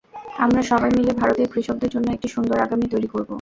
[0.37, 3.29] আমরা সবাই মিলে ভারতের কৃষকদের জন্য একটি সুন্দর আগামী তৈরি করব।